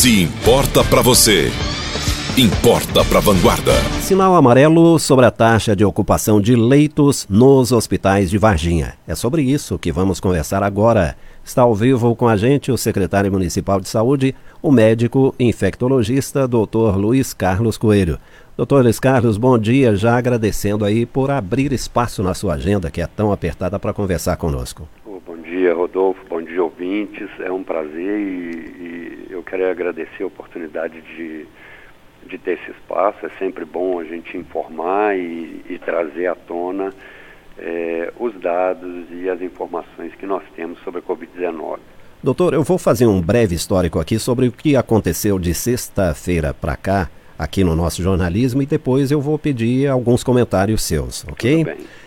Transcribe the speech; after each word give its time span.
Se 0.00 0.22
importa 0.22 0.84
para 0.84 1.02
você, 1.02 1.48
importa 2.38 3.04
para 3.04 3.18
Vanguarda. 3.18 3.72
Sinal 4.00 4.36
amarelo 4.36 4.96
sobre 4.96 5.26
a 5.26 5.30
taxa 5.32 5.74
de 5.74 5.84
ocupação 5.84 6.40
de 6.40 6.54
leitos 6.54 7.26
nos 7.28 7.72
hospitais 7.72 8.30
de 8.30 8.38
Varginha. 8.38 8.94
É 9.08 9.16
sobre 9.16 9.42
isso 9.42 9.76
que 9.76 9.90
vamos 9.90 10.20
conversar 10.20 10.62
agora. 10.62 11.16
Está 11.44 11.62
ao 11.62 11.74
vivo 11.74 12.14
com 12.14 12.28
a 12.28 12.36
gente 12.36 12.70
o 12.70 12.78
secretário 12.78 13.32
municipal 13.32 13.80
de 13.80 13.88
saúde, 13.88 14.36
o 14.62 14.70
médico 14.70 15.34
infectologista, 15.36 16.46
Dr. 16.46 16.96
Luiz 16.96 17.34
Carlos 17.34 17.76
Coelho. 17.76 18.20
Doutor 18.56 18.84
Luiz 18.84 19.00
Carlos, 19.00 19.36
bom 19.36 19.58
dia, 19.58 19.96
já 19.96 20.16
agradecendo 20.16 20.84
aí 20.84 21.06
por 21.06 21.28
abrir 21.28 21.72
espaço 21.72 22.22
na 22.22 22.34
sua 22.34 22.54
agenda, 22.54 22.88
que 22.88 23.00
é 23.00 23.06
tão 23.08 23.32
apertada, 23.32 23.80
para 23.80 23.92
conversar 23.92 24.36
conosco. 24.36 24.88
Bom 25.04 25.36
dia, 25.42 25.74
Rodolfo, 25.74 26.17
dia, 26.58 26.64
ouvintes. 26.64 27.28
É 27.40 27.50
um 27.50 27.62
prazer 27.62 28.18
e, 28.18 29.26
e 29.28 29.28
eu 29.30 29.42
quero 29.42 29.70
agradecer 29.70 30.24
a 30.24 30.26
oportunidade 30.26 31.00
de, 31.00 31.46
de 32.26 32.38
ter 32.38 32.58
esse 32.60 32.72
espaço. 32.72 33.24
É 33.24 33.30
sempre 33.38 33.64
bom 33.64 34.00
a 34.00 34.04
gente 34.04 34.36
informar 34.36 35.16
e, 35.16 35.62
e 35.68 35.78
trazer 35.78 36.26
à 36.26 36.34
tona 36.34 36.92
é, 37.56 38.12
os 38.18 38.34
dados 38.40 39.06
e 39.10 39.30
as 39.30 39.40
informações 39.40 40.14
que 40.16 40.26
nós 40.26 40.42
temos 40.56 40.78
sobre 40.80 41.00
a 41.00 41.02
Covid-19. 41.02 41.78
Doutor, 42.22 42.52
eu 42.52 42.64
vou 42.64 42.78
fazer 42.78 43.06
um 43.06 43.20
breve 43.20 43.54
histórico 43.54 44.00
aqui 44.00 44.18
sobre 44.18 44.48
o 44.48 44.52
que 44.52 44.74
aconteceu 44.74 45.38
de 45.38 45.54
sexta-feira 45.54 46.52
para 46.52 46.76
cá, 46.76 47.08
aqui 47.38 47.62
no 47.62 47.76
nosso 47.76 48.02
jornalismo, 48.02 48.60
e 48.62 48.66
depois 48.66 49.10
eu 49.10 49.20
vou 49.20 49.38
pedir 49.38 49.88
alguns 49.88 50.24
comentários 50.24 50.82
seus, 50.82 51.24
ok? 51.30 51.66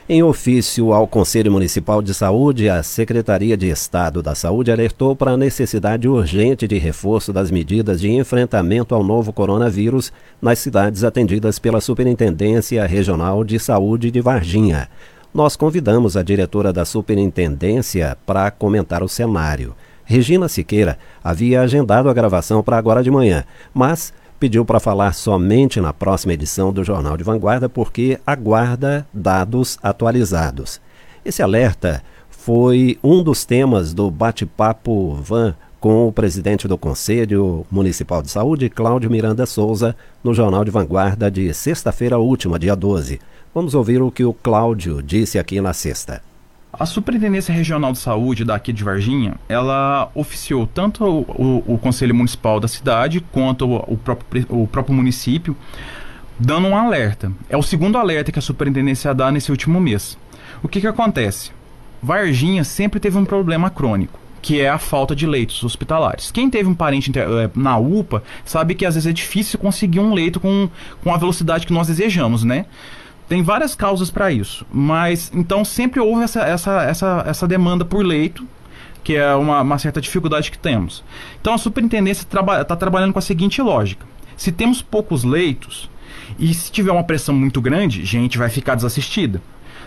Em 0.09 0.21
ofício 0.21 0.91
ao 0.91 1.07
Conselho 1.07 1.51
Municipal 1.51 2.01
de 2.01 2.13
Saúde, 2.13 2.67
a 2.67 2.83
Secretaria 2.83 3.55
de 3.55 3.69
Estado 3.69 4.21
da 4.21 4.35
Saúde 4.35 4.71
alertou 4.71 5.15
para 5.15 5.31
a 5.31 5.37
necessidade 5.37 6.07
urgente 6.07 6.67
de 6.67 6.77
reforço 6.77 7.31
das 7.31 7.49
medidas 7.49 8.01
de 8.01 8.11
enfrentamento 8.11 8.93
ao 8.93 9.03
novo 9.03 9.31
coronavírus 9.31 10.11
nas 10.41 10.59
cidades 10.59 11.05
atendidas 11.05 11.59
pela 11.59 11.79
Superintendência 11.79 12.85
Regional 12.85 13.43
de 13.45 13.57
Saúde 13.57 14.11
de 14.11 14.19
Varginha 14.19 14.89
nós 15.33 15.55
convidamos 15.55 16.17
a 16.17 16.23
diretora 16.23 16.73
da 16.73 16.83
superintendência 16.83 18.17
para 18.25 18.51
comentar 18.51 19.01
o 19.01 19.07
cenário. 19.07 19.73
Regina 20.03 20.49
Siqueira 20.49 20.97
havia 21.23 21.61
agendado 21.61 22.09
a 22.09 22.13
gravação 22.13 22.61
para 22.61 22.77
agora 22.77 23.01
de 23.01 23.09
manhã, 23.09 23.45
mas 23.73 24.13
pediu 24.41 24.65
para 24.65 24.79
falar 24.79 25.13
somente 25.13 25.79
na 25.79 25.93
próxima 25.93 26.33
edição 26.33 26.73
do 26.73 26.83
Jornal 26.83 27.15
de 27.15 27.23
Vanguarda 27.23 27.69
porque 27.69 28.19
aguarda 28.25 29.05
dados 29.13 29.77
atualizados. 29.83 30.81
Esse 31.23 31.43
alerta 31.43 32.01
foi 32.27 32.97
um 33.03 33.21
dos 33.21 33.45
temas 33.45 33.93
do 33.93 34.09
bate-papo 34.09 35.13
Van 35.13 35.53
com 35.79 36.07
o 36.07 36.11
presidente 36.11 36.67
do 36.67 36.75
Conselho 36.75 37.67
Municipal 37.69 38.23
de 38.23 38.31
Saúde, 38.31 38.67
Cláudio 38.67 39.11
Miranda 39.11 39.45
Souza, 39.45 39.95
no 40.23 40.33
Jornal 40.33 40.65
de 40.65 40.71
Vanguarda 40.71 41.29
de 41.29 41.53
sexta-feira 41.53 42.17
última, 42.17 42.57
dia 42.57 42.75
12. 42.75 43.19
Vamos 43.53 43.75
ouvir 43.75 44.01
o 44.01 44.09
que 44.09 44.25
o 44.25 44.33
Cláudio 44.33 45.03
disse 45.03 45.37
aqui 45.37 45.61
na 45.61 45.71
sexta. 45.71 46.30
A 46.81 46.85
Superintendência 46.87 47.53
Regional 47.53 47.91
de 47.91 47.99
Saúde 47.99 48.43
daqui 48.43 48.73
de 48.73 48.83
Varginha, 48.83 49.35
ela 49.47 50.09
oficiou 50.15 50.65
tanto 50.65 51.05
o, 51.05 51.19
o, 51.67 51.73
o 51.75 51.77
Conselho 51.77 52.15
Municipal 52.15 52.59
da 52.59 52.67
cidade 52.67 53.21
quanto 53.31 53.67
o, 53.67 53.93
o, 53.93 53.95
próprio, 53.95 54.47
o 54.49 54.65
próprio 54.65 54.95
município, 54.95 55.55
dando 56.39 56.67
um 56.67 56.75
alerta. 56.75 57.31
É 57.47 57.55
o 57.55 57.61
segundo 57.61 57.99
alerta 57.99 58.31
que 58.31 58.39
a 58.39 58.41
Superintendência 58.41 59.13
dá 59.13 59.31
nesse 59.31 59.51
último 59.51 59.79
mês. 59.79 60.17
O 60.63 60.67
que, 60.67 60.81
que 60.81 60.87
acontece? 60.87 61.51
Varginha 62.01 62.63
sempre 62.63 62.99
teve 62.99 63.15
um 63.15 63.25
problema 63.25 63.69
crônico 63.69 64.19
que 64.41 64.59
é 64.59 64.67
a 64.67 64.79
falta 64.79 65.15
de 65.15 65.27
leitos 65.27 65.63
hospitalares. 65.63 66.31
Quem 66.31 66.49
teve 66.49 66.67
um 66.67 66.73
parente 66.73 67.11
eh, 67.15 67.49
na 67.53 67.77
UPA 67.77 68.23
sabe 68.43 68.73
que 68.73 68.87
às 68.87 68.95
vezes 68.95 69.07
é 69.07 69.13
difícil 69.13 69.59
conseguir 69.59 69.99
um 69.99 70.15
leito 70.15 70.39
com, 70.39 70.67
com 71.03 71.13
a 71.13 71.17
velocidade 71.17 71.67
que 71.67 71.71
nós 71.71 71.85
desejamos, 71.85 72.43
né? 72.43 72.65
Tem 73.31 73.41
várias 73.41 73.73
causas 73.73 74.11
para 74.11 74.29
isso, 74.29 74.65
mas 74.69 75.31
então 75.33 75.63
sempre 75.63 76.01
houve 76.01 76.21
essa, 76.21 76.41
essa, 76.41 76.83
essa, 76.83 77.23
essa 77.25 77.47
demanda 77.47 77.85
por 77.85 78.05
leito, 78.05 78.45
que 79.05 79.15
é 79.15 79.33
uma, 79.33 79.61
uma 79.61 79.79
certa 79.79 80.01
dificuldade 80.01 80.51
que 80.51 80.57
temos. 80.57 81.01
Então 81.39 81.53
a 81.53 81.57
superintendência 81.57 82.23
está 82.23 82.29
traba 82.29 82.65
tá 82.65 82.75
trabalhando 82.75 83.13
com 83.13 83.19
a 83.19 83.21
seguinte 83.21 83.61
lógica: 83.61 84.05
se 84.35 84.51
temos 84.51 84.81
poucos 84.81 85.23
leitos 85.23 85.89
e 86.37 86.53
se 86.53 86.69
tiver 86.73 86.91
uma 86.91 87.05
pressão 87.05 87.33
muito 87.33 87.61
grande, 87.61 88.03
gente 88.03 88.37
vai 88.37 88.49
ficar 88.49 88.75
desassistida. 88.75 89.41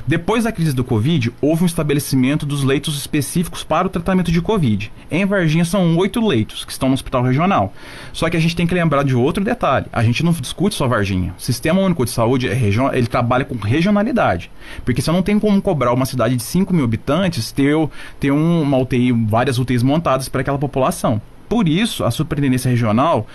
Depois 0.07 0.45
da 0.45 0.53
crise 0.53 0.75
do 0.75 0.85
Covid, 0.85 1.33
houve 1.41 1.63
um 1.63 1.67
estabelecimento 1.67 2.45
dos 2.45 2.63
leitos 2.63 2.99
específicos 2.99 3.65
para 3.65 3.87
o 3.87 3.91
tratamento 3.91 4.31
de 4.31 4.43
Covid. 4.43 4.93
Em 5.11 5.25
Varginha 5.25 5.65
são 5.65 5.97
oito 5.97 6.21
leitos 6.21 6.63
que 6.63 6.73
estão 6.73 6.91
no 6.91 6.95
hospital 6.95 7.23
regional. 7.23 7.73
Só 8.13 8.29
que 8.29 8.37
a 8.37 8.41
gente 8.41 8.55
tem 8.55 8.67
que 8.67 8.75
lembrar 8.75 9.03
de 9.03 9.17
outro 9.17 9.43
detalhe. 9.43 9.87
A 9.91 10.05
gente 10.05 10.23
não 10.23 10.33
discute 10.33 10.75
só 10.75 10.87
Varginha. 10.87 11.35
O 11.39 11.41
Sistema 11.41 11.81
Único 11.81 12.05
de 12.05 12.11
Saúde 12.11 12.49
é 12.49 12.65
ele 12.93 13.07
trabalha 13.07 13.47
com 13.47 13.57
regionalidade. 13.57 14.51
Porque 14.85 15.01
você 15.01 15.11
não 15.11 15.23
tem 15.23 15.39
como 15.39 15.63
cobrar 15.63 15.95
uma 15.95 16.05
cidade 16.05 16.37
de 16.37 16.43
5 16.43 16.75
mil 16.75 16.85
habitantes 16.85 17.51
ter, 17.51 17.75
ter 18.21 18.31
uma 18.31 18.77
UTI, 18.77 19.11
várias 19.11 19.59
UTIs 19.59 19.83
montadas 19.83 20.29
para 20.29 20.43
aquela 20.43 20.59
população. 20.59 21.21
Por 21.49 21.67
isso, 21.67 22.05
a 22.05 22.11
Superintendência 22.11 22.71
Regional 22.71 23.27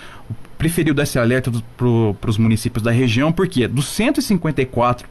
preferiu 0.56 0.94
dar 0.94 1.04
esse 1.04 1.18
alerta 1.18 1.52
para 1.76 2.30
os 2.30 2.38
municípios 2.38 2.84
da 2.84 2.92
região, 2.92 3.32
porque 3.32 3.68
dos 3.68 3.88
154 3.88 5.08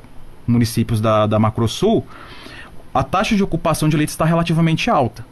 municípios 0.48 1.00
da, 1.00 1.26
da 1.26 1.38
Macrosul, 1.38 2.04
a 2.92 3.03
taxa 3.03 3.36
de 3.36 3.42
ocupação 3.42 3.88
de 3.88 3.97
leitos 3.97 4.14
está 4.14 4.25
relativamente 4.25 4.91
alta. 4.91 5.25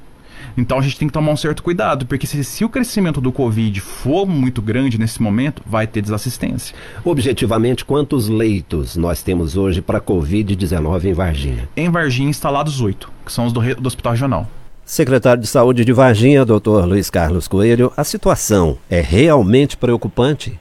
Então 0.57 0.79
a 0.79 0.83
gente 0.83 0.99
tem 0.99 1.09
que 1.09 1.13
tomar 1.13 1.33
um 1.33 1.37
certo 1.37 1.63
cuidado, 1.63 2.07
porque 2.07 2.27
se, 2.27 2.43
se, 2.43 2.65
o 2.65 2.69
crescimento 2.69 3.21
do 3.21 3.31
Covid 3.31 3.81
for 3.81 4.27
muito 4.27 4.63
grande 4.63 4.99
nesse 4.99 5.21
momento, 5.21 5.63
vai 5.67 5.87
ter 5.87 6.01
desassistência. 6.01 6.75
Objetivamente, 7.05 7.85
quantos 7.85 8.29
leitos 8.29 8.97
nós 8.97 9.23
temos 9.23 9.57
hoje 9.57 9.83
para 9.83 10.01
Covid-19 10.01 11.05
em 11.05 11.13
Varginha? 11.13 11.69
Em 11.77 11.91
Varginha, 11.91 12.31
instalados 12.31 12.81
oito, 12.81 13.11
que 13.25 13.33
são 13.33 13.47
os 13.47 13.53
do, 13.53 13.61
do 13.75 13.87
Hospital 13.87 14.13
Regional. 14.13 14.49
Secretário 14.85 15.43
de 15.43 15.49
Saúde 15.49 15.85
de 15.85 15.93
Varginha, 15.93 16.45
doutor 16.45 16.87
Luiz 16.87 17.11
Carlos 17.11 17.49
Coelho, 17.49 17.93
a 17.97 18.05
situação 18.05 18.79
é 18.89 19.01
realmente 19.01 19.77
preocupante? 19.77 20.59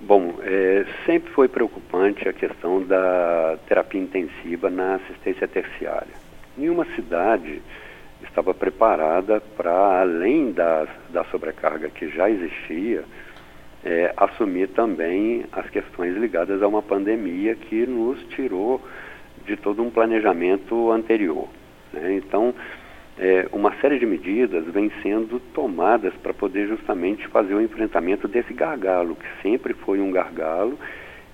Bom, 0.00 0.34
é, 0.42 0.84
sempre 1.06 1.32
foi 1.32 1.48
preocupante 1.48 2.28
a 2.28 2.32
questão 2.32 2.82
da 2.82 3.56
terapia 3.66 4.00
intensiva 4.00 4.68
na 4.68 4.96
assistência 4.96 5.46
terciária. 5.46 6.12
Nenhuma 6.56 6.84
cidade 6.96 7.62
estava 8.22 8.52
preparada 8.52 9.40
para, 9.56 10.00
além 10.00 10.52
da, 10.52 10.86
da 11.10 11.24
sobrecarga 11.24 11.88
que 11.88 12.08
já 12.08 12.28
existia, 12.28 13.04
é, 13.84 14.12
assumir 14.16 14.68
também 14.70 15.46
as 15.52 15.70
questões 15.70 16.16
ligadas 16.16 16.60
a 16.60 16.66
uma 16.66 16.82
pandemia 16.82 17.54
que 17.54 17.86
nos 17.86 18.20
tirou 18.24 18.82
de 19.46 19.56
todo 19.56 19.82
um 19.82 19.90
planejamento 19.90 20.90
anterior. 20.90 21.48
Né? 21.92 22.14
Então, 22.14 22.52
é, 23.18 23.48
uma 23.50 23.74
série 23.80 23.98
de 23.98 24.04
medidas 24.04 24.64
vem 24.66 24.90
sendo 25.02 25.40
tomadas 25.54 26.12
para 26.16 26.34
poder 26.34 26.68
justamente 26.68 27.26
fazer 27.28 27.54
o 27.54 27.62
enfrentamento 27.62 28.28
desse 28.28 28.52
gargalo, 28.52 29.16
que 29.16 29.42
sempre 29.42 29.72
foi 29.72 30.00
um 30.00 30.10
gargalo, 30.10 30.78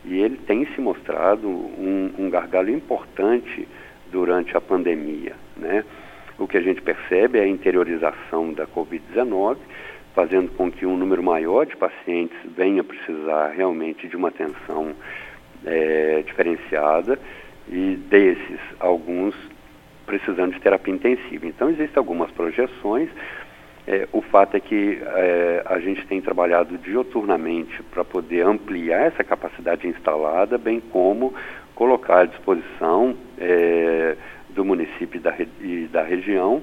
e 0.05 0.21
ele 0.21 0.37
tem 0.37 0.65
se 0.75 0.81
mostrado 0.81 1.49
um, 1.49 2.11
um 2.19 2.31
gargalo 2.31 2.71
importante 2.71 3.67
durante 4.13 4.57
a 4.57 4.61
pandemia. 4.61 5.35
Né? 5.57 5.85
O 6.39 6.47
que 6.47 6.57
a 6.57 6.61
gente 6.61 6.81
percebe 6.81 7.39
é 7.39 7.43
a 7.43 7.49
interiorização 7.49 8.53
da 8.53 8.67
Covid-19, 8.67 9.57
fazendo 10.15 10.53
com 10.53 10.71
que 10.71 10.87
um 10.87 10.97
número 10.97 11.23
maior 11.23 11.67
de 11.67 11.77
pacientes 11.77 12.37
venha 12.57 12.85
precisar 12.85 13.49
realmente 13.57 14.07
de 14.07 14.17
uma 14.17 14.29
atenção 14.29 14.95
é, 15.65 16.23
diferenciada, 16.25 17.19
e 17.69 17.97
desses, 18.09 18.61
alguns 18.79 19.35
precisando 20.07 20.53
de 20.53 20.61
terapia 20.61 20.95
intensiva. 20.95 21.47
Então, 21.47 21.71
existem 21.71 21.97
algumas 21.97 22.31
projeções. 22.31 23.09
É, 23.87 24.09
o 24.13 24.23
fato 24.23 24.57
é 24.57 24.61
que 24.61 25.01
é, 25.03 25.63
a 25.67 25.79
gente 25.81 26.07
tem 26.07 26.21
trabalhado 26.21 26.79
dioturnamente 26.79 27.83
para 27.85 28.05
poder 28.05 28.47
ampliar 28.47 29.07
essa 29.07 29.25
capacidade 29.25 29.89
instalada, 29.89 30.57
bem 30.57 30.81
como 30.81 31.35
colocar 31.75 32.21
à 32.21 32.25
disposição 32.27 33.17
é, 33.39 34.17
do 34.51 34.65
município 34.65 35.19
e 35.19 35.21
da, 35.21 35.35
e 35.61 35.89
da 35.91 36.03
região 36.03 36.63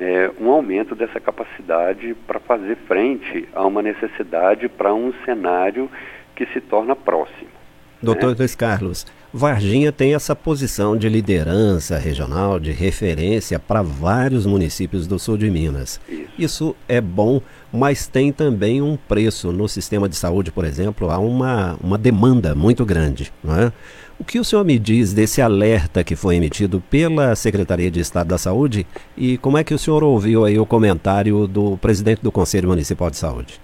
é, 0.00 0.30
um 0.40 0.50
aumento 0.50 0.94
dessa 0.94 1.20
capacidade 1.20 2.14
para 2.26 2.38
fazer 2.40 2.76
frente 2.86 3.48
a 3.52 3.66
uma 3.66 3.82
necessidade 3.82 4.68
para 4.68 4.94
um 4.94 5.12
cenário 5.24 5.90
que 6.34 6.46
se 6.46 6.60
torna 6.60 6.94
próximo. 6.94 7.57
Doutor? 8.02 8.36
Luiz 8.38 8.54
Carlos, 8.54 9.04
Varginha 9.32 9.90
tem 9.90 10.14
essa 10.14 10.34
posição 10.34 10.96
de 10.96 11.08
liderança 11.08 11.98
regional, 11.98 12.60
de 12.60 12.70
referência 12.70 13.58
para 13.58 13.82
vários 13.82 14.46
municípios 14.46 15.06
do 15.06 15.18
sul 15.18 15.36
de 15.36 15.50
Minas. 15.50 16.00
Isso. 16.08 16.28
Isso. 16.38 16.76
é 16.88 17.00
bom, 17.00 17.42
mas 17.72 18.06
tem 18.06 18.32
também 18.32 18.80
um 18.80 18.96
preço 18.96 19.50
no 19.52 19.68
sistema 19.68 20.08
de 20.08 20.14
saúde, 20.14 20.52
por 20.52 20.64
exemplo, 20.64 21.10
há 21.10 21.18
uma, 21.18 21.76
uma 21.82 21.98
demanda 21.98 22.54
muito 22.54 22.84
grande. 22.86 23.32
Não 23.42 23.58
é? 23.58 23.72
O 24.18 24.24
que 24.24 24.38
o 24.38 24.44
senhor 24.44 24.64
me 24.64 24.78
diz 24.78 25.12
desse 25.12 25.42
alerta 25.42 26.02
que 26.02 26.16
foi 26.16 26.36
emitido 26.36 26.82
pela 26.88 27.34
Secretaria 27.34 27.90
de 27.90 28.00
Estado 28.00 28.28
da 28.28 28.38
Saúde 28.38 28.86
e 29.16 29.38
como 29.38 29.58
é 29.58 29.64
que 29.64 29.74
o 29.74 29.78
senhor 29.78 30.02
ouviu 30.02 30.44
aí 30.44 30.58
o 30.58 30.66
comentário 30.66 31.46
do 31.46 31.76
presidente 31.78 32.22
do 32.22 32.32
Conselho 32.32 32.68
Municipal 32.68 33.10
de 33.10 33.16
Saúde? 33.16 33.60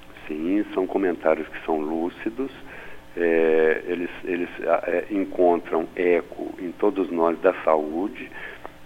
comentários 1.25 1.49
que 1.49 1.65
são 1.67 1.81
lúcidos, 1.81 2.51
é, 3.16 3.82
eles, 3.87 4.11
eles 4.25 4.49
é, 4.61 5.05
encontram 5.11 5.87
eco 5.94 6.55
em 6.58 6.72
todos 6.72 7.11
nós 7.11 7.38
da 7.40 7.55
saúde, 7.62 8.31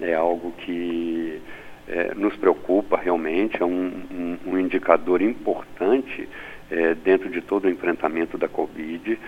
é 0.00 0.14
algo 0.14 0.52
que 0.52 1.40
é, 1.88 2.14
nos 2.14 2.36
preocupa 2.36 2.96
realmente, 2.96 3.60
é 3.62 3.64
um, 3.64 3.90
um, 4.10 4.38
um 4.46 4.58
indicador 4.58 5.22
importante 5.22 6.28
é, 6.70 6.94
dentro 6.94 7.30
de 7.30 7.40
todo 7.40 7.64
o 7.64 7.70
enfrentamento 7.70 8.36
da 8.36 8.48
Covid. 8.48 9.18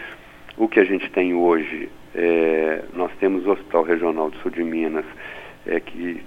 O 0.56 0.68
que 0.68 0.78
a 0.78 0.84
gente 0.84 1.10
tem 1.10 1.32
hoje, 1.32 1.88
é, 2.14 2.84
nós 2.92 3.10
temos 3.18 3.46
o 3.46 3.52
Hospital 3.52 3.82
Regional 3.82 4.30
do 4.30 4.36
Sul 4.38 4.50
de 4.50 4.62
Minas, 4.62 5.06
é, 5.66 5.80
que, 5.80 6.22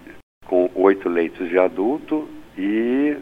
com 0.47 0.69
oito 0.73 1.07
leitos 1.07 1.47
de 1.49 1.57
adulto 1.57 2.27
e 2.57 3.15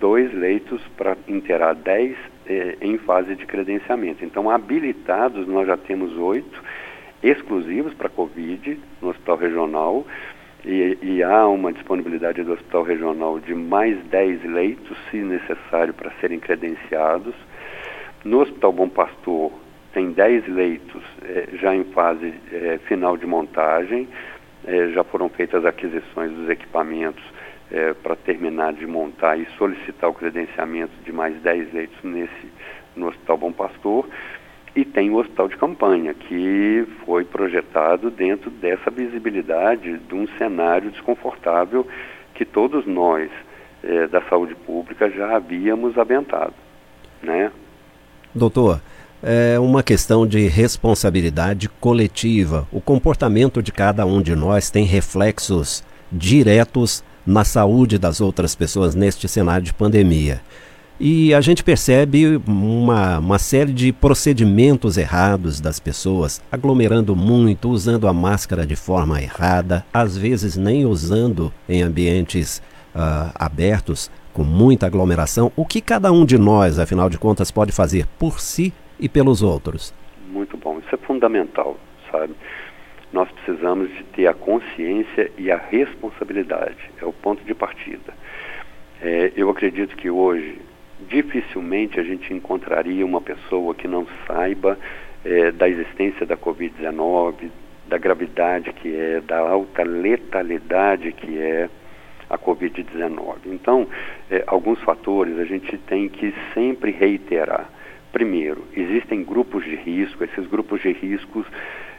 dois 0.00 0.32
leitos 0.34 0.82
para 0.96 1.16
inteirar 1.28 1.74
dez 1.74 2.16
é, 2.46 2.76
em 2.80 2.98
fase 2.98 3.34
de 3.34 3.46
credenciamento. 3.46 4.24
Então, 4.24 4.50
habilitados, 4.50 5.46
nós 5.46 5.66
já 5.66 5.76
temos 5.76 6.16
oito 6.18 6.62
exclusivos 7.22 7.94
para 7.94 8.08
Covid 8.08 8.78
no 9.00 9.08
Hospital 9.08 9.36
Regional 9.36 10.06
e, 10.64 10.98
e, 11.02 11.22
há 11.22 11.46
uma 11.46 11.72
disponibilidade 11.72 12.42
do 12.42 12.52
Hospital 12.52 12.82
Regional 12.84 13.38
de 13.38 13.54
mais 13.54 13.98
10 14.06 14.44
leitos, 14.44 14.96
se 15.10 15.18
necessário, 15.18 15.92
para 15.92 16.10
serem 16.20 16.38
credenciados. 16.38 17.34
No 18.24 18.40
Hospital 18.40 18.72
Bom 18.72 18.88
Pastor, 18.88 19.52
tem 19.92 20.12
10 20.12 20.48
leitos 20.48 21.02
eh, 21.22 21.48
já 21.60 21.74
em 21.74 21.84
fase 21.84 22.32
eh, 22.50 22.78
final 22.86 23.16
de 23.16 23.26
montagem, 23.26 24.08
já 24.94 25.04
foram 25.04 25.28
feitas 25.28 25.66
aquisições 25.66 26.32
dos 26.32 26.48
equipamentos 26.48 27.22
para 28.02 28.16
terminar 28.16 28.72
de 28.72 28.86
montar 28.86 29.38
e 29.38 29.46
solicitar 29.58 30.08
o 30.08 30.14
credenciamento 30.14 30.92
de 31.04 31.12
mais 31.12 31.34
10 31.40 31.72
leitos 31.72 31.98
nesse, 32.02 32.52
no 32.94 33.08
Hospital 33.08 33.38
Bom 33.38 33.52
Pastor. 33.52 34.08
E 34.76 34.84
tem 34.84 35.10
o 35.10 35.16
hospital 35.16 35.48
de 35.48 35.56
campanha, 35.56 36.12
que 36.14 36.86
foi 37.04 37.24
projetado 37.24 38.10
dentro 38.10 38.50
dessa 38.50 38.90
visibilidade 38.90 39.98
de 39.98 40.14
um 40.14 40.26
cenário 40.36 40.90
desconfortável 40.90 41.86
que 42.34 42.44
todos 42.44 42.84
nós 42.84 43.30
eh, 43.84 44.08
da 44.08 44.20
saúde 44.22 44.54
pública 44.54 45.08
já 45.10 45.36
havíamos 45.36 45.96
aventado. 45.96 46.54
Né? 47.22 47.52
Doutor, 48.34 48.80
é 49.22 49.58
uma 49.58 49.82
questão 49.82 50.26
de 50.26 50.48
responsabilidade 50.48 51.68
coletiva. 51.68 52.66
O 52.72 52.80
comportamento 52.80 53.62
de 53.62 53.70
cada 53.70 54.04
um 54.04 54.20
de 54.20 54.34
nós 54.34 54.70
tem 54.70 54.84
reflexos 54.84 55.84
diretos 56.10 57.04
na 57.26 57.44
saúde 57.44 57.98
das 57.98 58.20
outras 58.20 58.54
pessoas 58.54 58.94
neste 58.94 59.28
cenário 59.28 59.64
de 59.64 59.72
pandemia. 59.72 60.40
E 60.98 61.34
a 61.34 61.40
gente 61.40 61.64
percebe 61.64 62.40
uma, 62.46 63.18
uma 63.18 63.38
série 63.38 63.72
de 63.72 63.92
procedimentos 63.92 64.96
errados 64.96 65.60
das 65.60 65.80
pessoas, 65.80 66.40
aglomerando 66.52 67.16
muito, 67.16 67.68
usando 67.68 68.06
a 68.06 68.12
máscara 68.12 68.64
de 68.64 68.76
forma 68.76 69.20
errada, 69.20 69.84
às 69.92 70.16
vezes 70.16 70.56
nem 70.56 70.86
usando 70.86 71.52
em 71.68 71.82
ambientes 71.82 72.62
uh, 72.94 73.32
abertos, 73.34 74.08
com 74.32 74.44
muita 74.44 74.86
aglomeração. 74.86 75.50
O 75.56 75.66
que 75.66 75.80
cada 75.80 76.12
um 76.12 76.24
de 76.24 76.38
nós, 76.38 76.78
afinal 76.78 77.10
de 77.10 77.18
contas, 77.18 77.50
pode 77.50 77.72
fazer 77.72 78.06
por 78.18 78.40
si 78.40 78.72
e 78.98 79.08
pelos 79.08 79.42
outros? 79.42 79.92
Muito 80.28 80.56
bom, 80.56 80.78
isso 80.78 80.94
é 80.94 80.98
fundamental, 80.98 81.76
sabe? 82.10 82.34
Nós 83.14 83.30
precisamos 83.30 83.88
de 83.90 84.02
ter 84.06 84.26
a 84.26 84.34
consciência 84.34 85.30
e 85.38 85.48
a 85.48 85.56
responsabilidade, 85.56 86.90
é 87.00 87.04
o 87.04 87.12
ponto 87.12 87.44
de 87.44 87.54
partida. 87.54 88.12
É, 89.00 89.30
eu 89.36 89.48
acredito 89.48 89.94
que 89.94 90.10
hoje 90.10 90.60
dificilmente 91.08 92.00
a 92.00 92.02
gente 92.02 92.34
encontraria 92.34 93.06
uma 93.06 93.20
pessoa 93.20 93.72
que 93.72 93.86
não 93.86 94.04
saiba 94.26 94.76
é, 95.24 95.52
da 95.52 95.68
existência 95.68 96.26
da 96.26 96.36
Covid-19, 96.36 97.50
da 97.86 97.98
gravidade 97.98 98.72
que 98.72 98.92
é, 98.92 99.20
da 99.20 99.38
alta 99.38 99.84
letalidade 99.84 101.12
que 101.12 101.38
é 101.38 101.70
a 102.28 102.36
Covid-19. 102.36 103.36
Então, 103.46 103.86
é, 104.28 104.42
alguns 104.44 104.80
fatores 104.80 105.38
a 105.38 105.44
gente 105.44 105.78
tem 105.78 106.08
que 106.08 106.34
sempre 106.52 106.90
reiterar. 106.90 107.70
Primeiro, 108.10 108.64
existem 108.76 109.22
grupos 109.22 109.62
de 109.62 109.76
risco, 109.76 110.24
esses 110.24 110.48
grupos 110.48 110.80
de 110.82 110.90
riscos 110.90 111.46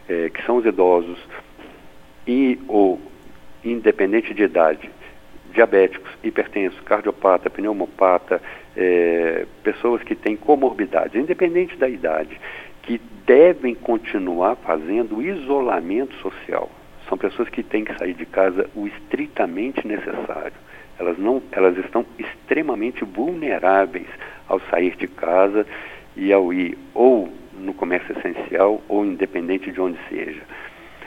é, 0.08 0.30
que 0.30 0.44
são 0.46 0.58
os 0.58 0.66
idosos 0.66 1.20
e 2.28 2.60
ou 2.68 3.00
independente 3.64 4.34
de 4.34 4.44
idade, 4.44 4.90
diabéticos, 5.54 6.12
hipertensos, 6.24 6.80
cardiopata, 6.82 7.50
pneumopata, 7.50 8.42
é, 8.76 9.46
pessoas 9.64 10.04
que 10.04 10.16
têm 10.16 10.36
comorbidades, 10.36 11.16
independente 11.16 11.76
da 11.78 11.88
idade, 11.88 12.40
que 12.84 13.00
devem 13.26 13.74
continuar 13.74 14.56
fazendo 14.58 15.22
isolamento 15.22 16.14
social. 16.18 16.70
São 17.08 17.18
pessoas 17.18 17.50
que 17.50 17.64
têm 17.64 17.84
que 17.84 17.98
sair 17.98 18.14
de 18.14 18.26
casa 18.26 18.70
o 18.76 18.88
estritamente 18.88 19.88
necessário. 19.88 20.54
Elas, 21.00 21.18
não, 21.18 21.42
elas 21.52 21.78
estão 21.78 22.06
extremamente 22.18 23.04
vulneráveis 23.04 24.08
ao 24.48 24.60
sair 24.62 24.96
de 24.96 25.08
casa 25.08 25.66
e 26.16 26.32
ao 26.32 26.54
ir 26.54 26.78
ou 26.94 27.30
no 27.66 27.74
comércio 27.74 28.18
essencial 28.18 28.82
ou 28.88 29.04
independente 29.04 29.72
de 29.72 29.82
onde 29.82 29.98
seja. 30.08 30.42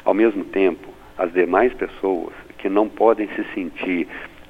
Ao 0.05 0.13
mesmo 0.13 0.45
tempo, 0.45 0.89
as 1.17 1.33
demais 1.33 1.73
pessoas 1.75 2.35
que 2.59 2.69
não 2.69 2.89
podem 2.89 3.29
se 3.29 3.45
sentir 3.55 4.09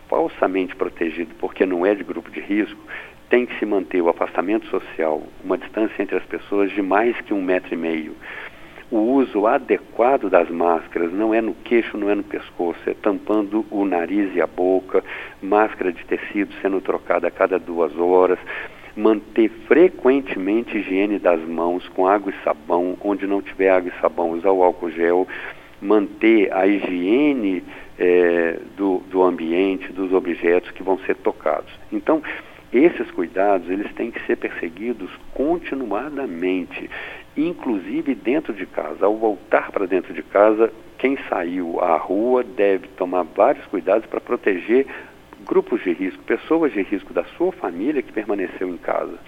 falsamente 0.08 0.74
protegido 0.74 1.34
porque 1.38 1.66
não 1.66 1.84
é 1.84 1.94
de 1.94 2.02
grupo 2.02 2.30
de 2.30 2.40
risco, 2.40 2.80
tem 3.28 3.44
que 3.44 3.58
se 3.58 3.66
manter 3.66 4.00
o 4.00 4.08
afastamento 4.08 4.66
social, 4.66 5.22
uma 5.44 5.58
distância 5.58 6.02
entre 6.02 6.16
as 6.16 6.24
pessoas 6.24 6.72
de 6.72 6.80
mais 6.80 7.18
que 7.20 7.34
um 7.34 7.42
metro 7.42 7.74
e 7.74 7.76
meio. 7.76 8.16
O 8.90 9.00
uso 9.00 9.46
adequado 9.46 10.30
das 10.30 10.48
máscaras 10.48 11.12
não 11.12 11.34
é 11.34 11.42
no 11.42 11.52
queixo, 11.52 11.98
não 11.98 12.08
é 12.08 12.14
no 12.14 12.22
pescoço, 12.22 12.80
é 12.86 12.94
tampando 12.94 13.66
o 13.70 13.84
nariz 13.84 14.34
e 14.34 14.40
a 14.40 14.46
boca, 14.46 15.04
máscara 15.42 15.92
de 15.92 16.02
tecido 16.06 16.54
sendo 16.62 16.80
trocada 16.80 17.28
a 17.28 17.30
cada 17.30 17.58
duas 17.58 17.94
horas, 17.98 18.38
manter 18.98 19.48
frequentemente 19.68 20.76
higiene 20.76 21.20
das 21.20 21.40
mãos 21.40 21.88
com 21.90 22.06
água 22.06 22.32
e 22.32 22.44
sabão, 22.44 22.98
onde 23.00 23.28
não 23.28 23.40
tiver 23.40 23.70
água 23.70 23.92
e 23.96 24.00
sabão, 24.00 24.32
usar 24.32 24.50
o 24.50 24.62
álcool 24.62 24.90
gel, 24.90 25.26
manter 25.80 26.52
a 26.52 26.66
higiene 26.66 27.62
é, 27.96 28.58
do, 28.76 28.98
do 29.08 29.22
ambiente, 29.22 29.92
dos 29.92 30.12
objetos 30.12 30.72
que 30.72 30.82
vão 30.82 30.98
ser 30.98 31.14
tocados. 31.14 31.72
Então, 31.92 32.20
esses 32.72 33.08
cuidados 33.12 33.70
eles 33.70 33.90
têm 33.94 34.10
que 34.10 34.20
ser 34.26 34.36
perseguidos 34.36 35.10
continuadamente, 35.32 36.90
inclusive 37.36 38.16
dentro 38.16 38.52
de 38.52 38.66
casa. 38.66 39.06
Ao 39.06 39.16
voltar 39.16 39.70
para 39.70 39.86
dentro 39.86 40.12
de 40.12 40.24
casa, 40.24 40.72
quem 40.98 41.16
saiu 41.28 41.80
à 41.80 41.96
rua 41.96 42.42
deve 42.42 42.88
tomar 42.88 43.22
vários 43.22 43.64
cuidados 43.66 44.06
para 44.06 44.20
proteger 44.20 44.86
grupos 45.48 45.82
de 45.82 45.92
risco, 45.94 46.22
pessoas 46.24 46.72
de 46.72 46.82
risco 46.82 47.14
da 47.14 47.24
sua 47.36 47.50
família 47.50 48.02
que 48.02 48.12
permaneceu 48.12 48.68
em 48.68 48.76
casa. 48.76 49.18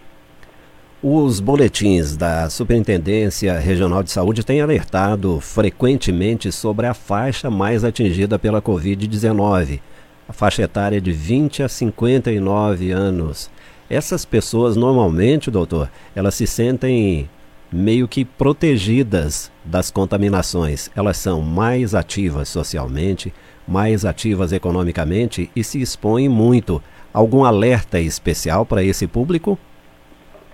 Os 1.02 1.40
boletins 1.40 2.14
da 2.14 2.50
Superintendência 2.50 3.58
Regional 3.58 4.02
de 4.02 4.10
Saúde 4.10 4.44
têm 4.44 4.60
alertado 4.60 5.40
frequentemente 5.40 6.52
sobre 6.52 6.86
a 6.86 6.92
faixa 6.92 7.50
mais 7.50 7.84
atingida 7.84 8.38
pela 8.38 8.60
Covid-19, 8.60 9.80
a 10.28 10.32
faixa 10.34 10.62
etária 10.62 11.00
de 11.00 11.10
20 11.10 11.62
a 11.62 11.68
59 11.70 12.90
anos. 12.90 13.50
Essas 13.88 14.26
pessoas 14.26 14.76
normalmente, 14.76 15.50
doutor, 15.50 15.90
elas 16.14 16.34
se 16.34 16.46
sentem 16.46 17.30
meio 17.72 18.06
que 18.06 18.24
protegidas 18.24 19.50
das 19.70 19.90
contaminações. 19.90 20.90
Elas 20.94 21.16
são 21.16 21.40
mais 21.40 21.94
ativas 21.94 22.48
socialmente, 22.48 23.32
mais 23.66 24.04
ativas 24.04 24.52
economicamente 24.52 25.50
e 25.54 25.64
se 25.64 25.80
expõem 25.80 26.28
muito. 26.28 26.82
Algum 27.14 27.44
alerta 27.44 27.98
especial 27.98 28.66
para 28.66 28.82
esse 28.82 29.06
público? 29.06 29.58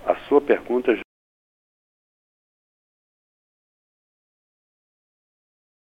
a 0.07 0.15
sua 0.27 0.39
pergunta 0.39 0.95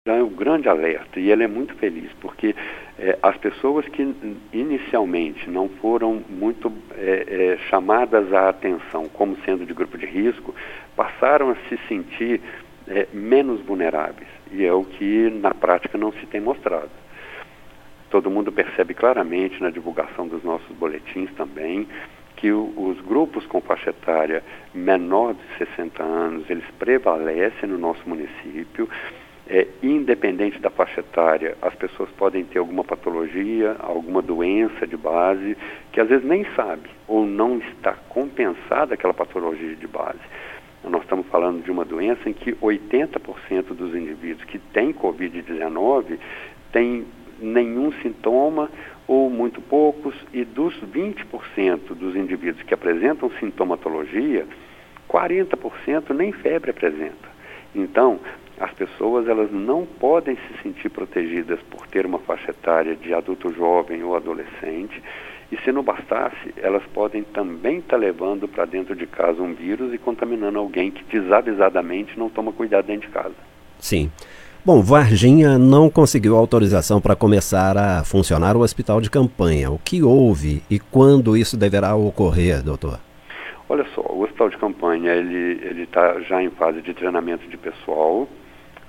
já 0.08 0.16
é 0.16 0.24
um 0.24 0.30
grande 0.30 0.68
alerta 0.68 1.20
e 1.20 1.30
ele 1.30 1.44
é 1.44 1.48
muito 1.48 1.76
feliz 1.76 2.12
porque 2.20 2.56
é, 2.98 3.20
as 3.22 3.38
pessoas 3.38 3.88
que 3.90 4.02
inicialmente 4.52 5.48
não 5.50 5.70
foram 5.70 6.24
muito 6.28 6.74
é, 6.96 7.54
é, 7.54 7.58
chamadas 7.70 8.34
à 8.34 8.50
atenção 8.50 9.08
como 9.10 9.38
sendo 9.46 9.66
de 9.66 9.74
grupo 9.74 9.98
de 9.98 10.08
risco 10.08 10.56
passaram 10.96 11.52
a 11.52 11.56
se 11.70 11.78
sentir 11.88 12.42
é, 12.88 13.08
menos 13.14 13.62
vulneráveis 13.62 14.28
e 14.52 14.66
é 14.66 14.74
o 14.74 14.84
que 14.84 15.30
na 15.30 15.54
prática 15.54 15.98
não 15.98 16.12
se 16.12 16.26
tem 16.28 16.42
mostrado. 16.42 16.90
Todo 18.10 18.32
mundo 18.32 18.52
percebe 18.52 18.94
claramente 18.94 19.62
na 19.62 19.70
divulgação 19.70 20.28
dos 20.28 20.44
nossos 20.44 20.74
boletins 20.78 21.30
também 21.34 21.88
que 22.38 22.52
o, 22.52 22.72
os 22.78 23.02
grupos 23.02 23.46
com 23.48 23.60
faixa 23.60 23.90
etária 23.90 24.44
menor 24.74 25.34
de 25.34 25.58
60 25.58 26.04
anos, 26.04 26.50
eles 26.50 26.66
prevalecem 26.80 27.68
no 27.68 27.78
nosso 27.78 28.08
município 28.08 28.88
é, 29.50 29.66
independente 29.82 30.60
da 30.60 30.70
faixa 30.70 31.00
etária, 31.00 31.58
as 31.62 31.74
pessoas 31.76 32.10
podem 32.12 32.44
ter 32.44 32.60
alguma 32.60 32.84
patologia, 32.84 33.76
alguma 33.80 34.22
doença 34.22 34.86
de 34.86 34.98
base, 34.98 35.58
que 35.92 36.02
às 36.02 36.08
vezes 36.08 36.26
nem 36.26 36.46
sabe 36.56 36.90
ou 37.08 37.26
não 37.26 37.58
está 37.58 37.94
compensada 38.10 38.94
aquela 38.94 39.14
patologia 39.14 39.76
de 39.76 39.88
base. 39.88 40.20
Nós 40.90 41.02
estamos 41.04 41.28
falando 41.28 41.64
de 41.64 41.72
uma 41.72 41.86
doença 41.86 42.30
em 42.30 42.34
que 42.34 42.54
80% 42.54 43.74
dos 43.76 43.96
indivíduos 43.96 44.44
que 44.46 44.60
têm 44.60 44.94
Covid-19 44.94 46.18
têm 46.72 47.06
nenhum 47.40 47.92
sintoma 48.02 48.70
ou 49.08 49.30
muito 49.30 49.62
poucos, 49.62 50.14
e 50.34 50.44
dos 50.44 50.76
20% 50.82 51.94
dos 51.96 52.16
indivíduos 52.16 52.64
que 52.64 52.74
apresentam 52.74 53.32
sintomatologia, 53.40 54.46
40% 55.08 56.10
nem 56.14 56.34
febre 56.34 56.72
apresenta. 56.72 57.38
Então, 57.74 58.20
as 58.60 58.72
pessoas 58.74 59.28
elas 59.28 59.52
não 59.52 59.86
podem 59.86 60.36
se 60.36 60.62
sentir 60.64 60.90
protegidas 60.90 61.60
por 61.70 61.88
ter 61.88 62.06
uma 62.06 62.20
faixa 62.20 62.52
etária 62.52 62.96
de 62.96 63.14
adulto 63.14 63.54
jovem 63.54 64.04
ou 64.04 64.16
adolescente. 64.16 65.02
E 65.52 65.58
se 65.64 65.72
não 65.72 65.82
bastasse, 65.82 66.54
elas 66.58 66.84
podem 66.94 67.24
também 67.24 67.78
estar 67.78 67.96
tá 67.96 67.98
levando 67.98 68.48
para 68.48 68.66
dentro 68.66 68.96
de 68.96 69.08
casa 69.08 69.42
um 69.42 69.54
vírus 69.54 69.94
e 69.94 69.98
contaminando 69.98 70.60
alguém 70.60 70.92
que 70.92 71.04
desavisadamente 71.06 72.20
não 72.20 72.30
toma 72.30 72.52
cuidado 72.52 72.86
dentro 72.86 73.08
de 73.08 73.14
casa. 73.14 73.36
Sim. 73.80 74.12
Bom, 74.66 74.82
Varginha 74.82 75.58
não 75.58 75.90
conseguiu 75.90 76.36
autorização 76.36 77.00
para 77.00 77.16
começar 77.16 77.78
a 77.78 78.04
funcionar 78.04 78.58
o 78.58 78.60
hospital 78.60 79.00
de 79.00 79.10
campanha. 79.10 79.72
O 79.72 79.80
que 79.80 80.04
houve 80.04 80.62
e 80.70 80.78
quando 80.78 81.38
isso 81.38 81.56
deverá 81.56 81.96
ocorrer, 81.96 82.62
doutor? 82.62 83.00
Olha 83.70 83.86
só, 83.96 84.02
o 84.02 84.24
hospital 84.24 84.50
de 84.50 84.58
campanha 84.58 85.14
ele 85.14 85.84
está 85.84 86.20
já 86.22 86.44
em 86.44 86.50
fase 86.50 86.82
de 86.82 86.94
treinamento 86.94 87.48
de 87.48 87.56
pessoal. 87.56 88.28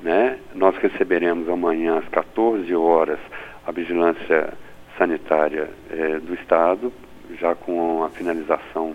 Né? 0.03 0.39
Nós 0.53 0.77
receberemos 0.79 1.49
amanhã 1.49 1.99
às 1.99 2.09
14 2.09 2.75
horas 2.75 3.19
a 3.65 3.71
vigilância 3.71 4.55
sanitária 4.99 5.71
eh, 5.91 6.19
do 6.19 6.35
Estado, 6.35 6.93
já 7.41 7.55
com 7.55 8.05
a 8.05 8.11
finalização 8.11 8.95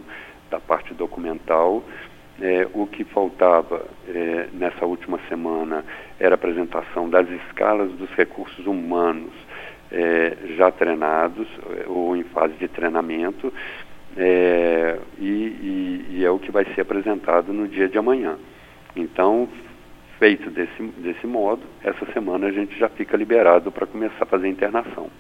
da 0.52 0.60
parte 0.60 0.94
documental. 0.94 1.84
Eh, 2.42 2.68
o 2.74 2.86
que 2.86 3.04
faltava 3.06 3.86
eh, 4.08 4.48
nessa 4.54 4.86
última 4.86 5.20
semana 5.30 5.84
era 6.20 6.34
a 6.34 6.36
apresentação 6.36 7.10
das 7.10 7.28
escalas 7.30 7.92
dos 7.94 8.10
recursos 8.12 8.68
humanos 8.68 9.32
já 10.58 10.72
treinados 10.72 11.48
ou 11.86 12.16
em 12.16 12.24
fase 12.24 12.56
de 12.56 12.68
treinamento, 12.68 13.54
e, 14.18 14.98
e, 15.20 16.06
e 16.10 16.26
é 16.26 16.32
o 16.32 16.40
que 16.40 16.52
vai 16.52 16.66
ser 16.74 16.82
apresentado 16.82 17.54
no 17.54 17.68
dia 17.68 17.88
de 17.88 17.96
amanhã. 18.00 18.36
Então, 18.96 19.48
feito 20.18 20.50
desse, 20.50 20.82
desse 20.98 21.28
modo, 21.28 21.62
essa 21.84 22.12
semana 22.12 22.48
a 22.48 22.52
gente 22.52 22.76
já 22.80 22.90
fica 22.90 23.16
liberado 23.16 23.72
para 23.72 23.86
começar 23.86 24.24
a 24.24 24.26
fazer 24.26 24.48
internação. 24.48 25.12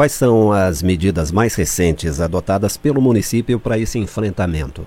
Quais 0.00 0.12
são 0.12 0.50
as 0.50 0.82
medidas 0.82 1.30
mais 1.30 1.54
recentes 1.54 2.22
adotadas 2.22 2.74
pelo 2.74 3.02
município 3.02 3.60
para 3.60 3.76
esse 3.76 3.98
enfrentamento? 3.98 4.86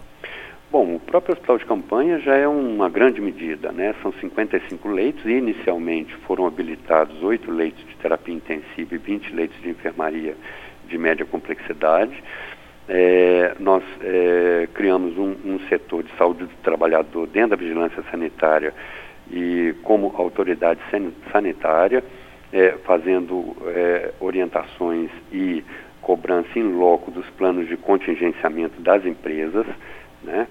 Bom, 0.71 0.95
o 0.95 0.99
próprio 0.99 1.33
hospital 1.33 1.59
de 1.59 1.65
campanha 1.65 2.19
já 2.19 2.35
é 2.35 2.47
uma 2.47 2.89
grande 2.89 3.21
medida, 3.21 3.71
né? 3.71 3.93
São 4.01 4.11
55 4.11 4.87
leitos 4.87 5.23
e 5.25 5.33
inicialmente 5.33 6.15
foram 6.25 6.47
habilitados 6.47 7.21
8 7.21 7.51
leitos 7.51 7.85
de 7.85 7.95
terapia 7.97 8.33
intensiva 8.33 8.95
e 8.95 8.97
20 8.97 9.35
leitos 9.35 9.61
de 9.61 9.69
enfermaria 9.69 10.35
de 10.89 10.97
média 10.97 11.23
complexidade. 11.27 12.23
É, 12.89 13.53
nós 13.59 13.83
é, 14.01 14.67
criamos 14.73 15.15
um, 15.15 15.35
um, 15.45 15.59
setor 15.69 16.05
de 16.05 16.17
saúde 16.17 16.45
do 16.45 16.55
trabalhador 16.63 17.27
dentro 17.27 17.51
da 17.51 17.55
vigilância 17.55 18.03
sanitária 18.09 18.73
e 19.31 19.75
como 19.83 20.11
autoridade 20.17 20.79
sanitária, 21.31 22.03
é, 22.53 22.77
fazendo 22.85 23.57
é, 23.65 24.13
orientações 24.19 25.09
e 25.31 25.63
cobrança 26.01 26.59
em 26.59 26.71
loco 26.71 27.09
dos 27.09 27.27
planos 27.31 27.67
de 27.67 27.75
contingenciamento 27.75 28.79
das 28.81 29.03
empresas, 29.05 29.65
né? 30.21 30.47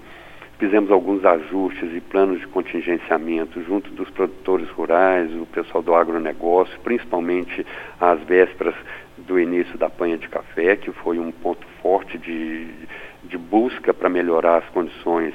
Fizemos 0.59 0.91
alguns 0.91 1.25
ajustes 1.25 1.93
e 1.93 1.99
planos 1.99 2.39
de 2.39 2.47
contingenciamento 2.47 3.61
junto 3.63 3.89
dos 3.91 4.09
produtores 4.11 4.69
rurais, 4.69 5.33
o 5.33 5.45
pessoal 5.47 5.83
do 5.83 5.93
agronegócio, 5.95 6.79
principalmente 6.81 7.65
às 7.99 8.21
vésperas 8.21 8.75
do 9.17 9.39
início 9.39 9.77
da 9.77 9.89
panha 9.89 10.17
de 10.17 10.27
café, 10.29 10.75
que 10.75 10.91
foi 10.91 11.19
um 11.19 11.31
ponto 11.31 11.65
forte 11.81 12.17
de, 12.17 12.67
de 13.23 13.37
busca 13.37 13.93
para 13.93 14.09
melhorar 14.09 14.57
as 14.57 14.69
condições 14.69 15.33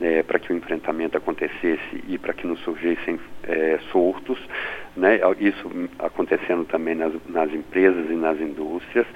é, 0.00 0.22
para 0.22 0.38
que 0.38 0.52
o 0.52 0.56
enfrentamento 0.56 1.16
acontecesse 1.16 2.04
e 2.08 2.18
para 2.18 2.32
que 2.32 2.46
não 2.46 2.56
surgissem 2.58 3.18
é, 3.44 3.78
surtos, 3.90 4.38
né? 4.96 5.20
isso 5.38 5.70
acontecendo 5.98 6.64
também 6.64 6.94
nas, 6.94 7.12
nas 7.28 7.52
empresas 7.52 8.10
e 8.10 8.14
nas 8.14 8.40
indústrias. 8.40 9.06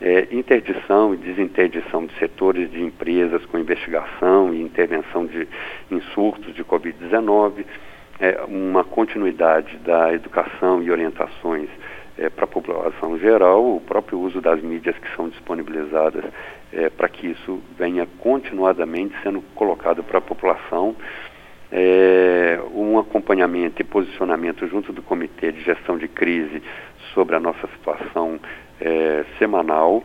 É, 0.00 0.26
interdição 0.32 1.14
e 1.14 1.16
desinterdição 1.16 2.06
de 2.06 2.14
setores 2.18 2.68
de 2.72 2.82
empresas 2.82 3.44
com 3.46 3.56
investigação 3.56 4.52
e 4.52 4.60
intervenção 4.60 5.26
de, 5.26 5.46
em 5.92 6.00
surtos 6.12 6.52
de 6.56 6.64
Covid-19, 6.64 7.64
é, 8.18 8.40
uma 8.48 8.82
continuidade 8.82 9.76
da 9.78 10.12
educação 10.12 10.82
e 10.82 10.90
orientações 10.90 11.68
é, 12.18 12.28
para 12.28 12.44
a 12.44 12.48
população 12.48 13.18
geral, 13.18 13.76
o 13.76 13.80
próprio 13.80 14.18
uso 14.18 14.40
das 14.40 14.60
mídias 14.62 14.96
que 14.98 15.14
são 15.16 15.28
disponibilizadas 15.28 16.24
é, 16.72 16.88
para 16.90 17.08
que 17.08 17.28
isso 17.28 17.60
venha 17.78 18.06
continuadamente 18.18 19.14
sendo 19.22 19.42
colocado 19.54 20.02
para 20.02 20.18
a 20.18 20.22
população. 20.22 20.94
É, 21.70 22.60
um 22.74 22.98
acompanhamento 22.98 23.80
e 23.80 23.84
posicionamento 23.84 24.66
junto 24.66 24.92
do 24.92 25.00
Comitê 25.00 25.52
de 25.52 25.62
Gestão 25.62 25.96
de 25.96 26.06
Crise 26.06 26.62
sobre 27.14 27.34
a 27.34 27.40
nossa 27.40 27.66
situação 27.68 28.38
é, 28.80 29.24
semanal. 29.38 30.04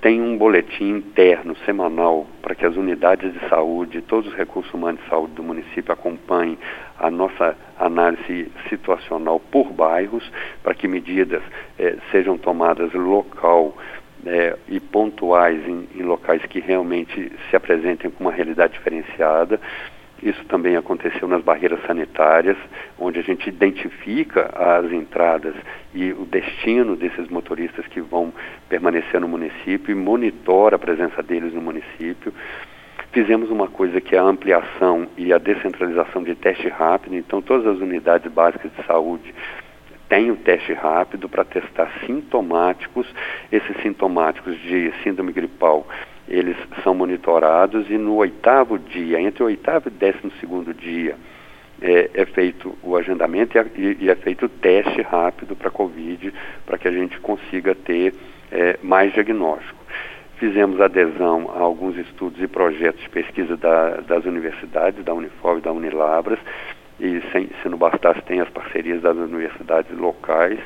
Tem 0.00 0.20
um 0.20 0.38
boletim 0.38 0.90
interno 0.90 1.56
semanal 1.66 2.24
para 2.40 2.54
que 2.54 2.64
as 2.64 2.76
unidades 2.76 3.32
de 3.32 3.48
saúde, 3.48 4.00
todos 4.02 4.30
os 4.30 4.36
recursos 4.36 4.72
humanos 4.72 5.00
de 5.02 5.08
saúde 5.08 5.32
do 5.32 5.42
município 5.42 5.92
acompanhem 5.92 6.56
a 6.98 7.10
nossa 7.10 7.56
análise 7.76 8.50
situacional 8.68 9.40
por 9.40 9.72
bairros, 9.72 10.30
para 10.62 10.72
que 10.72 10.86
medidas 10.86 11.42
eh, 11.78 11.96
sejam 12.12 12.38
tomadas 12.38 12.92
local 12.94 13.76
eh, 14.24 14.56
e 14.68 14.78
pontuais 14.78 15.66
em, 15.66 15.88
em 15.96 16.02
locais 16.02 16.44
que 16.46 16.60
realmente 16.60 17.32
se 17.50 17.56
apresentem 17.56 18.08
com 18.08 18.22
uma 18.22 18.32
realidade 18.32 18.74
diferenciada. 18.74 19.60
Isso 20.22 20.44
também 20.46 20.76
aconteceu 20.76 21.28
nas 21.28 21.42
barreiras 21.42 21.80
sanitárias, 21.86 22.56
onde 22.98 23.20
a 23.20 23.22
gente 23.22 23.48
identifica 23.48 24.50
as 24.54 24.90
entradas 24.90 25.54
e 25.94 26.12
o 26.12 26.24
destino 26.24 26.96
desses 26.96 27.28
motoristas 27.28 27.86
que 27.86 28.00
vão 28.00 28.32
permanecer 28.68 29.20
no 29.20 29.28
município 29.28 29.92
e 29.92 29.94
monitora 29.94 30.76
a 30.76 30.78
presença 30.78 31.22
deles 31.22 31.54
no 31.54 31.62
município. 31.62 32.32
Fizemos 33.12 33.50
uma 33.50 33.68
coisa 33.68 34.00
que 34.00 34.14
é 34.14 34.18
a 34.18 34.22
ampliação 34.22 35.08
e 35.16 35.32
a 35.32 35.38
descentralização 35.38 36.22
de 36.22 36.34
teste 36.34 36.68
rápido, 36.68 37.14
então 37.14 37.40
todas 37.40 37.66
as 37.66 37.78
unidades 37.78 38.30
básicas 38.30 38.70
de 38.76 38.84
saúde 38.84 39.34
têm 40.08 40.30
o 40.30 40.36
teste 40.36 40.72
rápido 40.72 41.28
para 41.28 41.44
testar 41.44 41.90
sintomáticos. 42.04 43.06
Esses 43.52 43.76
sintomáticos 43.82 44.58
de 44.60 44.92
síndrome 45.02 45.32
gripal 45.32 45.86
eles 46.28 46.56
são 46.82 46.94
monitorados 46.94 47.88
e 47.90 47.96
no 47.96 48.16
oitavo 48.16 48.78
dia, 48.78 49.20
entre 49.20 49.42
o 49.42 49.46
oitavo 49.46 49.88
e 49.88 49.90
décimo 49.90 50.30
segundo 50.40 50.74
dia, 50.74 51.16
é, 51.80 52.10
é 52.14 52.24
feito 52.26 52.76
o 52.82 52.96
agendamento 52.96 53.56
e, 53.76 53.96
e, 54.00 54.10
é 54.10 54.14
feito 54.16 54.46
o 54.46 54.48
teste 54.48 55.00
rápido 55.02 55.54
para 55.54 55.70
Covid, 55.70 56.32
para 56.66 56.76
que 56.76 56.88
a 56.88 56.92
gente 56.92 57.18
consiga 57.20 57.74
ter 57.74 58.14
é, 58.50 58.78
mais 58.82 59.12
diagnóstico. 59.12 59.78
Fizemos 60.38 60.80
adesão 60.80 61.50
a 61.54 61.60
alguns 61.60 61.96
estudos 61.96 62.40
e 62.42 62.46
projetos 62.46 63.02
de 63.02 63.08
pesquisa 63.08 63.56
da, 63.56 64.00
das 64.00 64.24
universidades, 64.24 65.04
da 65.04 65.14
Unifor 65.14 65.58
e 65.58 65.60
da 65.60 65.72
Unilabras, 65.72 66.38
e 67.00 67.22
sem, 67.32 67.48
se 67.62 67.68
não 67.68 67.78
bastasse, 67.78 68.20
tem 68.22 68.40
as 68.40 68.48
parcerias 68.48 69.00
das 69.00 69.16
universidades 69.16 69.96
locais. 69.96 70.58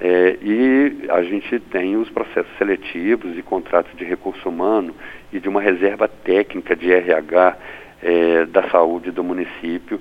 É, 0.00 0.36
e 0.42 1.08
a 1.08 1.22
gente 1.22 1.58
tem 1.58 1.96
os 1.96 2.10
processos 2.10 2.52
seletivos 2.58 3.36
e 3.36 3.42
contratos 3.42 3.96
de 3.96 4.04
recurso 4.04 4.48
humano 4.48 4.94
e 5.32 5.40
de 5.40 5.48
uma 5.48 5.60
reserva 5.60 6.06
técnica 6.06 6.76
de 6.76 6.92
RH 6.92 7.56
é, 8.02 8.44
da 8.46 8.68
saúde 8.68 9.10
do 9.10 9.24
município, 9.24 10.00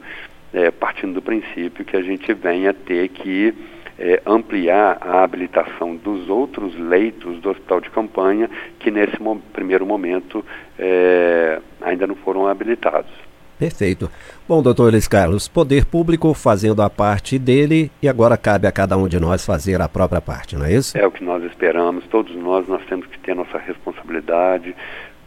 é, 0.54 0.70
partindo 0.70 1.14
do 1.14 1.22
princípio 1.22 1.86
que 1.86 1.96
a 1.96 2.02
gente 2.02 2.34
venha 2.34 2.74
ter 2.74 3.08
que 3.08 3.54
é, 3.98 4.22
ampliar 4.26 4.98
a 5.00 5.24
habilitação 5.24 5.96
dos 5.96 6.30
outros 6.30 6.78
leitos 6.78 7.40
do 7.40 7.50
hospital 7.50 7.80
de 7.80 7.90
campanha 7.90 8.50
que 8.80 8.92
nesse 8.92 9.22
mo 9.22 9.42
primeiro 9.54 9.86
momento 9.86 10.46
é, 10.78 11.62
ainda 11.82 12.06
não 12.06 12.16
foram 12.16 12.48
habilitados. 12.48 13.12
Perfeito. 13.58 14.10
Bom, 14.48 14.62
doutor 14.62 14.92
Luiz 14.92 15.08
Carlos, 15.08 15.48
poder 15.48 15.86
público 15.86 16.34
fazendo 16.34 16.82
a 16.82 16.90
parte 16.90 17.40
dele 17.40 17.90
e 18.02 18.10
agora 18.10 18.38
cabe 18.38 18.68
a 18.68 18.72
cada 18.72 18.98
um 18.98 19.08
de 19.08 19.20
nós 19.20 19.46
fazer 19.46 19.82
a 19.82 19.88
própria 19.88 20.20
parte, 20.20 20.56
não 20.56 20.66
é 20.66 20.74
isso? 20.74 20.98
É 20.98 21.08
o 21.08 21.12
que 21.12 21.24
nós 21.24 21.44
esperamos. 21.44 22.06
Todos 22.08 22.36
nós, 22.36 22.68
nós 22.68 22.84
temos 22.86 23.08
que 23.08 23.18
ter 23.20 23.34
nossa 23.34 23.58
responsabilidade, 23.58 24.76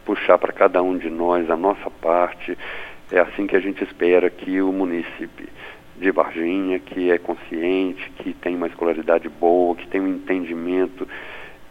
puxar 0.05 0.37
para 0.37 0.53
cada 0.53 0.81
um 0.81 0.97
de 0.97 1.09
nós 1.09 1.49
a 1.49 1.57
nossa 1.57 1.89
parte. 1.89 2.57
É 3.11 3.19
assim 3.19 3.47
que 3.47 3.55
a 3.55 3.59
gente 3.59 3.83
espera 3.83 4.29
que 4.29 4.61
o 4.61 4.71
município 4.71 5.47
de 5.99 6.11
Varginha, 6.11 6.79
que 6.79 7.11
é 7.11 7.17
consciente, 7.17 8.09
que 8.17 8.33
tem 8.33 8.55
uma 8.55 8.67
escolaridade 8.67 9.27
boa, 9.27 9.75
que 9.75 9.87
tem 9.87 9.99
um 9.99 10.07
entendimento, 10.07 11.07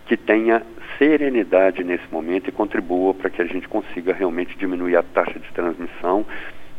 que 0.08 0.16
tenha 0.16 0.62
serenidade 0.98 1.84
nesse 1.84 2.04
momento 2.10 2.48
e 2.48 2.52
contribua 2.52 3.14
para 3.14 3.30
que 3.30 3.40
a 3.40 3.44
gente 3.44 3.68
consiga 3.68 4.12
realmente 4.12 4.56
diminuir 4.58 4.96
a 4.96 5.02
taxa 5.02 5.38
de 5.38 5.48
transmissão 5.52 6.24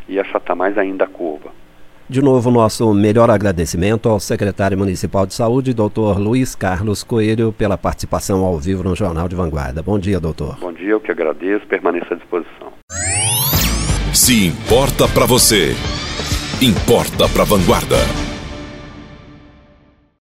e 0.07 0.19
achatar 0.19 0.55
mais 0.55 0.77
ainda 0.77 1.05
a 1.05 1.07
curva. 1.07 1.51
De 2.09 2.23
novo, 2.23 2.49
nosso 2.49 2.91
melhor 2.91 3.29
agradecimento 3.29 4.09
ao 4.09 4.19
secretário 4.19 4.75
municipal 4.75 5.27
de 5.27 5.35
saúde, 5.35 5.75
doutor 5.75 6.17
Luiz 6.17 6.55
Carlos 6.55 7.03
Coelho, 7.03 7.53
pela 7.53 7.77
participação 7.77 8.43
ao 8.43 8.57
vivo 8.57 8.83
no 8.83 8.95
Jornal 8.95 9.29
de 9.29 9.35
Vanguarda. 9.35 9.83
Bom 9.83 9.99
dia, 9.99 10.19
doutor. 10.19 10.57
Bom 10.59 10.73
dia, 10.73 10.89
eu 10.89 10.99
que 10.99 11.11
agradeço, 11.11 11.67
permaneça 11.67 12.15
à 12.15 12.17
disposição. 12.17 12.73
Se 14.11 14.47
importa 14.47 15.07
para 15.07 15.27
você, 15.27 15.75
importa 16.59 17.29
para 17.29 17.43
Vanguarda. 17.43 18.28